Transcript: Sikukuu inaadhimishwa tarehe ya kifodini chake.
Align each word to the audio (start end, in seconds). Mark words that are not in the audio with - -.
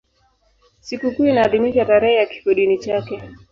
Sikukuu 0.81 1.25
inaadhimishwa 1.27 1.85
tarehe 1.85 2.15
ya 2.15 2.25
kifodini 2.25 2.77
chake. 2.77 3.21